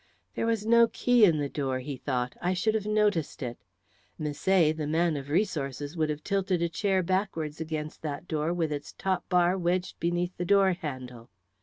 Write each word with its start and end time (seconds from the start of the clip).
"There 0.33 0.47
was 0.47 0.65
no 0.65 0.87
key 0.87 1.25
in 1.25 1.37
the 1.37 1.47
door," 1.47 1.77
he 1.77 1.95
thought. 1.95 2.35
"I 2.41 2.55
should 2.55 2.73
have 2.73 2.87
noticed 2.87 3.43
it. 3.43 3.59
Misset, 4.19 4.75
the 4.77 4.87
man 4.87 5.15
of 5.15 5.29
resources, 5.29 5.95
would 5.95 6.09
have 6.09 6.23
tilted 6.23 6.63
a 6.63 6.69
chair 6.69 7.03
backwards 7.03 7.61
against 7.61 8.01
that 8.01 8.27
door 8.27 8.51
with 8.51 8.71
its 8.71 8.93
top 8.93 9.29
bar 9.29 9.55
wedged 9.59 9.99
beneath 9.99 10.35
the 10.37 10.43
door 10.43 10.73
handle." 10.73 11.29